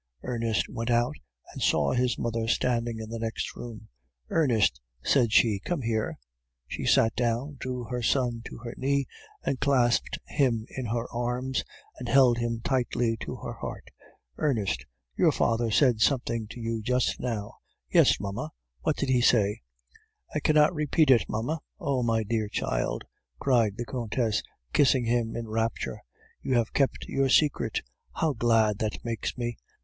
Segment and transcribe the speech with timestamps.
[0.23, 1.13] "Ernest went out
[1.53, 3.87] and saw his mother standing in the next room.
[4.31, 6.17] "'Ernest,' said she, 'come here.'
[6.67, 9.05] "She sat down, drew her son to her knees,
[9.43, 11.63] and clasped him in her arms,
[11.99, 13.91] and held him tightly to her heart.
[14.39, 17.57] "'Ernest, your father said something to you just now.'
[17.91, 18.49] "'Yes, mamma.'
[18.79, 19.61] "'What did he say?'
[20.33, 23.03] "'I cannot repeat it, mamma.' "'Oh, my dear child!'
[23.37, 24.41] cried the Countess,
[24.73, 26.01] kissing him in rapture.
[26.41, 27.81] 'You have kept your secret;
[28.15, 29.59] how glad that makes me!